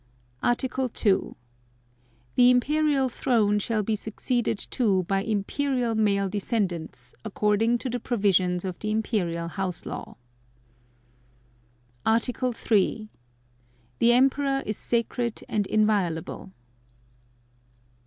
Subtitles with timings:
[0.41, 1.35] Article 2.
[2.33, 8.65] The Imperial Throne shall be succeeded to by Imperial male descendants, according to the provisions
[8.65, 10.17] of the Imperial House Law.
[12.03, 13.09] Article 3.
[13.99, 16.51] The Emperor is sacred and inviolable.